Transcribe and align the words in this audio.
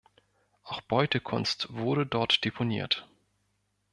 Auch 0.63 0.81
Beutekunst 0.81 1.67
wurde 1.75 2.07
dort 2.07 2.43
deponiert. 2.43 3.07